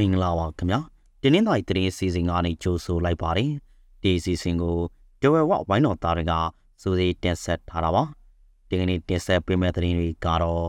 [0.00, 0.80] မင်္ဂလာပါခင်ဗျာ
[1.22, 3.50] တင်းနှင်းတိုင်းတရင်စီစဉ်ကနေကြိုးဆိုလိုက်ပါတယ်
[4.02, 4.76] ဒီစီစဉ်ကို
[5.20, 6.32] ဒဝဲဝဝိုင်းတော်သားတွေက
[6.82, 8.02] စူးစီးတင်ဆက်ထားတာပါ
[8.68, 10.66] ဒီကနေ့တင်ဆက်ပေးမယ့်သတင်းတွေကတော့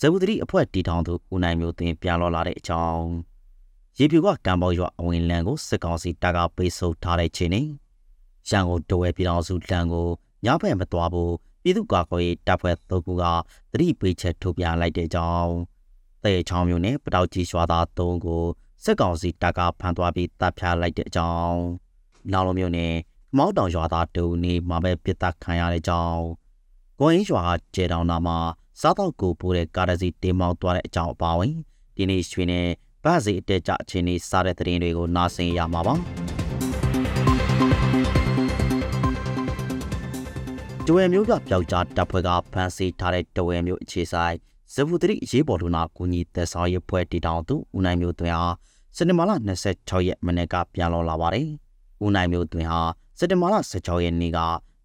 [0.00, 3.04] ဇဝုဒရီအဖွဲ့တီထောင်သူဦးနိုင်မျိုးတင်ပြန်လောလာတဲ့အကြောင်း
[3.98, 7.66] ရေပြူကကံပေါရွာအဝင်လန်ကိုစစ်ကောင်စီတပ်ကပေးဆုပ်ထားတဲ့ချိန်နဲ့
[8.48, 10.08] ရန်ကုန်ဒဝဲပြည်တော်စုလန်ကို
[10.44, 13.24] ညဘက်မသွားဘူးပြည်သူ့ကာကွယ်ရေးတပ်ဖွဲ့သုံးခုက
[13.70, 15.52] သတိပေးချက်ထုတ်ပြန်လိုက်တဲ့အကြောင်း
[16.24, 18.42] တဲ့ချောင်းမျိုးနဲ့ပတောက်ကြီးရွာသား၃ကို
[18.84, 21.62] စစ်ကောင်စီတပ်ကဖမ်းသွားပြီးတပ်ဖြားလိုက်တဲ့အကြောင်း
[22.32, 22.94] လောင်လုံးမျိုးနဲ့
[23.36, 26.22] မောက်တောင်ရွာသားတူနေမှာပဲပြစ်တက်ခံရတဲ့အကြောင်း
[27.00, 27.44] ကိုင်းရွာ
[27.74, 28.38] ကျဲတောင်နာမှာ
[28.80, 31.54] စားတော့ကိုပိုးတဲ့ကားတစ်စီးတင်မောက်သွားတဲ့အကြောင်းအပါဝင်
[31.96, 32.66] ဒီနေ့ရွှေနဲ့
[33.04, 35.94] ဗတ်စီအတက်ကြအချင်းလေးစားတဲ့တဲ့ရင်တွေကိုနားဆင်ရမှာပါ
[40.86, 44.36] တဝဲမျိုးကပျောက်ကြားတပ်ဖွဲ့ကဖမ်းဆီးထားတဲ့တဝဲမျိုးအခြေဆိုင်
[44.74, 48.54] ဇဗုဒရိရေးပေါ်လူနာကူညီသက်ဆောင်ရေးဖွဲ့တည်ထောင်သူဦးနိုင်မျိုးတွင်အား
[48.96, 49.32] စက်တင်ဘာလ
[49.70, 51.48] 26ရက်မနေ့ကပြန်လောလာပါတယ်။
[52.04, 52.80] ဦးနိုင်မျိုးတွင်ဟာ
[53.18, 54.38] စက်တင်ဘာလ16ရက်နေ့က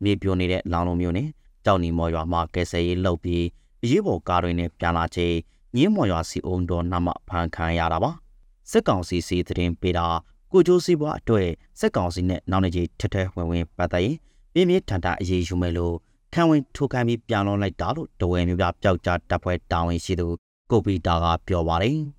[0.04, 1.28] မြေပြိုနေတဲ့လောင်လုံးမျိုးနဲ့
[1.66, 3.44] ကြောက်နီမော်ရွာမှာကဲဆယ်ရေးလုပ်ပြီး
[3.84, 5.36] အရေးပေါ်ကားတွေနဲ့ပြန်လာချိန်
[5.76, 8.12] ညင်းမော်ရွာစီအုံတော်နမဖန်ခံရတာပါ။
[8.72, 10.08] စစ်ကောင်စီစီသတင်းပေးတာ
[10.52, 11.48] ကိုကျိုးစီဘွားအတွက်
[11.80, 14.18] စစ်ကောင်စီနဲ့နောက်နေကြီးထထဝင်ဝင်ပတ်သက်ရင်
[14.54, 15.96] ပြင်းပြထန်ထန်အရေးယူမယ်လို့
[16.34, 20.28] ခံဝင်ထိုးခိုင်းပြီးပြန်လွန်လိုက်တာလို့တဝဲမျိုးပြပျောက်ကြားတပ်ဖွဲ့တာဝန်ရှိသူ
[20.72, 21.98] ကိုပီတာကပြောပါတယ်။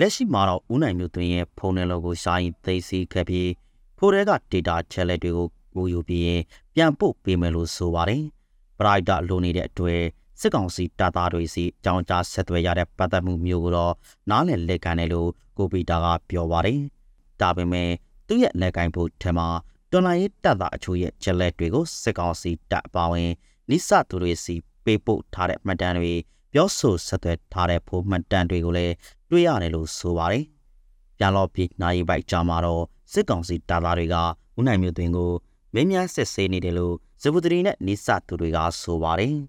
[0.00, 3.50] လက်ရှိမှာတော့ဦးနိုင်မျိုးသွင်းရဲ့ဖုန်းနယ်လောကိုရှာရင်သိသိခဲ့ပြီး
[3.98, 6.38] ဖိုးရဲက data ချက်လက်တွေကိုကိုယူပြီး
[6.74, 8.22] ပြန်ပို့ပေးမယ်လို့ဆိုပါတယ်။
[8.78, 10.02] ပရိုက်တာလိုနေတဲ့အတွက်
[10.40, 13.94] စစ်ကောင်စီတပ်သားတွေစီအကြောင်းကြားဆက်သွယ်ရတဲ့ပတ်သက်မှုမျိုးကိုတော့
[14.30, 16.80] နားလည်လက်ခံတယ်လို့ကိုပီတာကပြောပါတယ်။
[17.40, 17.90] ဒါပေမဲ့
[18.26, 19.48] သူ့ရဲ့လက်ကိုင်းဖို့ထက်မှာ
[19.90, 23.30] တော်လိုင်းရေးတပ်သားအချို့ရဲ့ချက်လက်တွေကိုစစ်ကောင်စီတပ်အပါဝင်
[23.70, 26.14] နိစသူတွေစီပေးပို့ထားတဲ့မှတ်တမ်းတွေ
[26.56, 28.94] ပြောဆိုဆက်သွယ်ထားတဲ့ဖိုးမှတ်တမ်းတွေကိုလည်း
[29.30, 30.44] တွေ့ရတယ်လို့ဆိုပါတယ်။
[31.18, 32.82] ပြန်လောပြီးနိုင်ပိုက်ကြမှာတော့
[33.12, 34.16] စစ်ကောင်စီတပ်သားတွေက
[34.58, 35.32] ဦးနိုင်မျိုးသွင်းကို
[35.74, 39.34] မင်းများစစ်ဆေးနေတယ်လို့ဇဗုဒရီနဲ့နိစသူတွေကဆိုပါတယ်။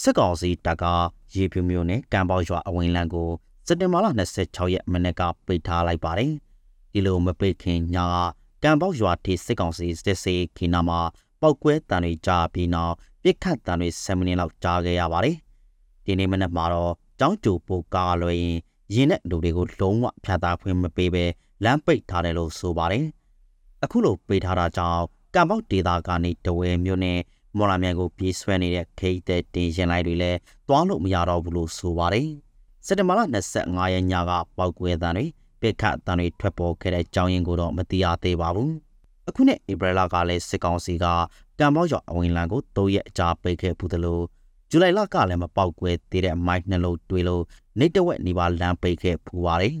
[0.00, 0.84] စစ်ကောင်စီတပ်က
[1.34, 3.30] ရေပြူမျိုးနဲ့ကံပေါရွာအဝင်လန်းကို
[3.66, 4.06] စက်တင်ဘာလ
[4.40, 6.32] 26ရက်မနေ့ကပိတ်ထားလိုက်ပါတယ်။
[6.92, 8.06] ဒီလိုမပိတ်ခင်ညာ
[8.62, 11.00] ကကံပေါက်ရွာထိစစ်ကောင်စီစစ်စေးခီနာမှာ
[11.40, 15.36] ပောက်ကွဲတန်တွေကြားပြီးနောက်ပြစ်ခတ်တန်တွေ7မိနစ်လောက်ကြားခဲ့ရပါတယ်။
[16.04, 18.58] ဒီနေ့မနက်မှာတော့ကျောင်းကျူပိုကားလွှဲရင်
[18.94, 21.24] ရင်တဲ့လူတွေကိုလုံးဝဖြတ်သားခွင့်မပေးဘဲ
[21.64, 23.04] လမ်းပိတ်ထားတယ်လို့ဆိုပါတယ်။
[23.84, 25.02] အခုလိုပိတ်ထားတာကြောင့်
[25.34, 27.18] ကံပေါက်ဒေသကနေတဝဲမြို့နဲ့
[27.56, 32.28] မော်လာမြိုင်ကိုပြေးဆွဲနေတဲ့ခိတ်တဲ့တင်ရင်လိုက်တွေလည်းတွားလို့မရတော့ဘူးလို့ဆိုပါတယ်။
[32.86, 33.20] စက်တဘာလ
[33.58, 35.26] 25ရက်ညကပောက်ကွဲတန်တွေ
[35.60, 38.70] ပစ်ခတ်တန်တွေထွက်ပေါ်ခဲ့တဲ့အကြောင်းရင်းကိုတော့မသိရသေးပါဘူး။
[39.28, 41.06] အခုနှစ်ဧပြီလကလည်းစစ်ကောင်စီက
[41.58, 44.20] ကံမောက်ရွာအဝင်လံကို၃ရက်အကြာပိတ်ခဲ့ဘူးသလို
[44.70, 47.42] ဇူလိုင်လကလည်းမပေါက်ကွဲသေးတဲ့မိုက်နှလုံးတွေးလို့
[47.78, 49.74] နေတဝက်နေပါလမ်းပိတ်ခဲ့ပူပါတယ်။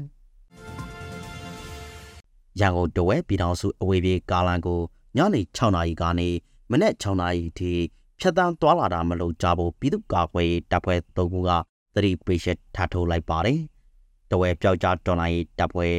[2.60, 4.80] ရန်ကုန်တဝက်ပြည်တော်စုအဝေးပြေးကားလမ်းကို
[5.16, 6.28] ညနေ6နာရီကနေ
[6.70, 7.72] မနက်6နာရီထိ
[8.20, 11.50] ဖြတ်တန်းသွားလာတာမလုပ်ကြဖို့ပြည်သူ့ကာကွယ်ရေးတပ်ဖွဲ့၃ခုက
[11.94, 13.60] သတိပေးချက်ထားထုတ်လိုက်ပါတယ်။
[14.30, 15.94] တဝဲပျောက်ကြားတော်လိုင်းတပ်ဖွဲ့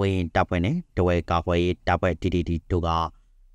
[0.00, 2.90] ဝင်းတပ်ဖွဲ့နဲ့တဝဲကာကွယ်ရေးတပ်ဖွဲ့ DDD တို့က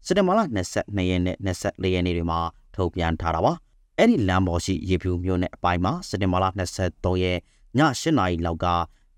[0.05, 0.39] စက်တဘာလ
[0.75, 2.39] 22ရက်နဲ့24ရက်နေ့တွေမှာ
[2.75, 3.53] ထုတ်ပြန်ထားတာပါ
[3.97, 7.37] အဲ့ဒီလမ်းပေါ်ရှိရေဖြူမြို့နယ်အပိုင်းမှာစက်တဘာလ23ရက်
[7.77, 8.65] ည8နာရီလောက်က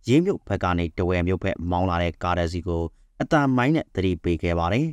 [0.08, 2.84] ရေးမြို့ဘက်ကနေတဝဲမြို့ဘက်မောင်းလာတဲ့ကားတစ်စီးကို
[3.22, 4.88] အတန်မိုင်းနဲ့တတိပေးခဲ့ပါတယ်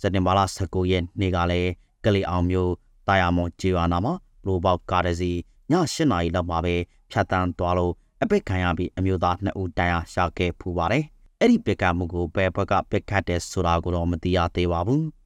[0.00, 1.70] စက်တင်ဘာလ19ရက်နေ့ကလည်း
[2.04, 2.70] ကလေးအောင်မြို့
[3.08, 5.38] တာယာမွန်ဂျီဝါနာမှာဘလိုပေါက်ကားတစ်စီး
[5.70, 6.74] ည8နာရီလောက်မှာပဲ
[7.10, 7.92] ဖြတ်တန်းသွားလို့
[8.22, 11.04] အပစ်ခံရပြီးအမျိုးသား2ဦးတန်ရာရှာခဲ့ဖူးပါတယ်။
[11.40, 15.02] အဲ့ဒီပစ်ကမှုကိုဘယ်ဘက်ကပစ်ခတ်တဲ့ဆိုတာကိုတော့မသိရသေးပါဘူး။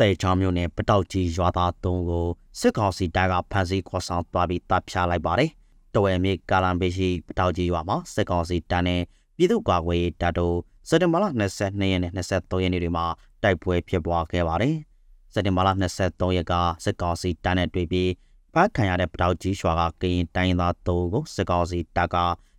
[0.00, 2.26] တဲချောင်းမျိုးနဲ့ပတောက်ကြီးရွာသား၃ကို
[2.60, 5.50] စစ်ကောင်စီတပ်ကဖမ်းဆီးခေါ်ဆောင်သွားပြီးတပ်ဖြာလိုက်ပါတယ်။
[5.94, 9.00] တဝဲမြေကာလန်ဘေရှိပတောက်ကြီးရွာမှာစစ်ကောင်စီတပ်နဲ့
[9.36, 10.56] ပြည်သူ့ကာကွယ်ရေးတပ်တို့
[10.88, 11.24] စက်တင်ဘာလ
[11.58, 13.06] 22ရက်နဲ့23ရက်နေ့တွေမှာ
[13.42, 14.74] တိုက်ပွဲဖြစ်ပွားခဲ့ပါတယ်။
[15.32, 15.68] စက်တင်ဘာလ
[16.02, 16.54] 23ရက်က
[16.84, 18.10] စစ်ကောင်စီတပ်နဲ့တွေ့ပြီး
[18.54, 22.16] ဖားခံရတဲ့ပတောက်ကြီးရွာကကရင်တိုင်းသား၃ကိုစစ်ကောင်စီတပ်က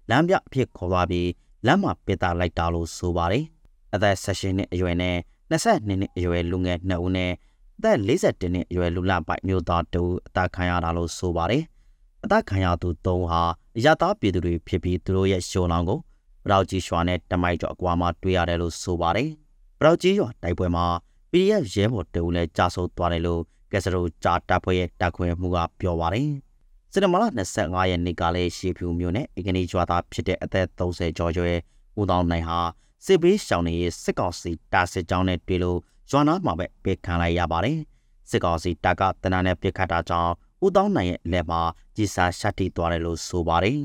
[0.10, 1.30] လမ်းပြအဖြစ်ခေါ်သွားပြီး
[1.66, 3.44] လမ်းမှာပစ်တာလိုက်တာလို့ဆိုပါတယ်။
[3.94, 5.18] အသက်16နှစ်အရွယ်နဲ့
[5.52, 7.32] 22နှစ်အရွယ်လူငယ်2ဦးနဲ့
[7.78, 11.64] အသက်42နှစ်အရွယ်လူလပိုက်မျိုးသားတူအသက်ခံရတာလို့ဆိုပါတယ်။
[12.24, 13.42] အသက်ခံရသူ၃ဟာ
[13.86, 16.00] ရတာပြည်သူတွေဖြစ်ပြီးသူတို့ရဲ့ရှုံလောင်ကို
[16.44, 19.30] ပတောက်ကြီးရွာနဲ့တမိုက်ကျော်အကွာမှာတွေ့ရတယ်လို့ဆိုပါတယ်။
[19.80, 20.86] ပတောက်ကြီးရွာတိုက်ပွဲမှာ
[21.32, 23.42] PDF ရဲဘော်တူလည်းကြာဆုံးသွားတယ်လို့
[23.72, 26.30] ကက်စရိုဂျာတပ်ဖွဲ့ရဲ့တပ်ခွဲမှုကပြောပါတယ်။
[26.94, 27.24] စက်တဘာလ
[27.58, 31.62] 25ရက်နေ့ကလည်းရှေဖြူမျိုးနဲ့အင်္ဂလိပ်ကျွာသားဖြစ်တဲ့အသက်30ကျော်ကျော်ရဲ့
[32.00, 32.60] ဦးတောင်းနိုင်ဟာ
[33.06, 35.80] စစ်ပေးရှောင်နေရေးစစ်ကောင်စီတာစစ်ကြောင်းနဲ့တွေ့လို့
[36.10, 37.78] ကျွာနာမှာပဲပေးခံလိုက်ရပါတယ်။
[38.30, 40.32] စစ်ကောင်စီတပ်ကတနက်နဲ့ပြစ်ခတ်တာကြောင့်
[40.66, 41.62] ဦးတောင်းနိုင်ရဲ့လက်မှာ
[41.96, 43.78] ကြီးစားရှတ်တီသွားတယ်လို့ဆိုပါတယ်။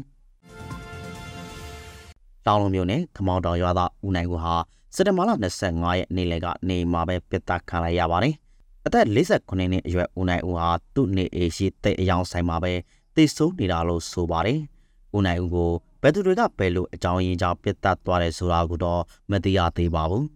[2.47, 4.55] တောင်လုံးမြို့နယ်ခမောင်တော်ရွာသားဦးနိုင်ကိုဟာ
[4.95, 5.31] စက်တဘာလ
[5.65, 8.35] 25ရက်နေ့လယ်ကနေမှာပဲပြစ်ဒတ်ခံလိုက်ရပါတယ်။
[8.87, 12.73] အသက်48နှစ်အရွယ်ဦးနိုင်ဦးဟာသူ့နေအိမ်ရှိတဲ့အယောင်ဆိုင်မှာပဲ
[13.15, 14.61] တိတ်ဆုံးနေတာလို့ဆိုပါတယ်။
[15.17, 15.73] ဦးနိုင်ဦးကို
[16.07, 20.25] ဘယ်သူတွေကဘယ်လိုအကြောင်းရင်းကြောင့်ပြစ်ဒတ်သွားတယ်ဆိုတာကိုတော့မသိရသေးပါဘူး။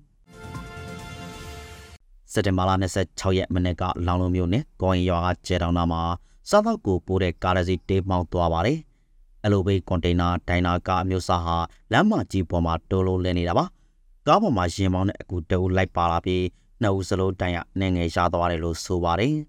[2.33, 6.01] စက်တဘာလ26ရက်မနေ့ကလောင်လုံးမြို့နယ်ကောရင်ရွာကကျဲတောင်နာမှာ
[6.49, 8.79] စားတော့ကိုပိုးတဲ့ကားတစ်စီးတေးမောင်းသွားပါတယ်။
[9.45, 11.57] အလိုဘေးကွန်တိန်နာဒိုင်နာကားအမျိုးအစားဟာ
[11.93, 13.65] လမ်းမကြီးပေါ်မှာတိုးလို့လဲနေတာပါ။
[14.27, 16.43] ကားပေါ်မှာရင်မောင်းတဲ့အကူတအူလိုက်ပါလာပြီး
[16.83, 19.35] နှစ်ဦးစလုံးတိုင်ရနေငယ်ရသွားတယ်လို့ဆိုပါတယ်။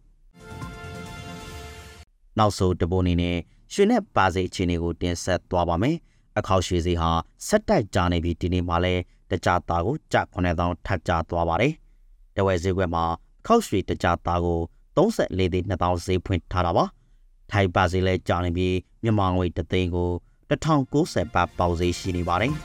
[2.38, 3.38] နောက်ဆုံးတပိုးနေနဲ့
[3.74, 5.98] ရွှေနဲ့ပါစေအခြေအနေကိုတင်ဆက်သွားပါမယ်။
[6.39, 7.12] အခောက်ရွှေစီဟာ
[7.47, 9.01] ဆက်တိုက်ကြနေပြီးဒီနေ့မှလည်း
[9.31, 11.74] တကြသားကိုကြ9000ထပ်ကြသွားပါတယ်။
[12.36, 13.03] တဝဲဈေးကွက်မှာ
[13.41, 14.59] အခောက်ရွှေတကြသားကို
[14.97, 16.86] 34သိန်း2000ဈေးဖွင့်ထားတာပါ။
[17.51, 20.09] ထိုင်ပါစေလဲကြာနေပြီးမြန်မာငွေတသိန်းကို
[20.50, 22.53] 1090ဘတ်ပေါက်ဈေးရှိနေပါတယ်။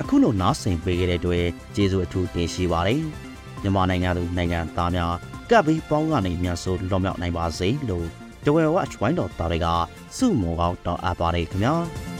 [0.00, 3.00] အခုလိုနားဆင်ပေးခဲ့တဲ့အတွက်ကျေးဇူးအထူးတင်ရှိပါတယ်။
[3.62, 5.14] မြန်မာနိုင်ငံသူနိုင်ငံသားများ
[5.50, 9.66] ကပ်ပြီးပေါင်းကနေမြန်ဆိုလွန်မြောက်နိုင်ပါစေလို့ တဝဲဝတ်ဝိုင်းတော်သားတွေက
[10.16, 11.74] စုမောကောင်းတောင်းအပ်ပါတယ်ခင်ဗျာ။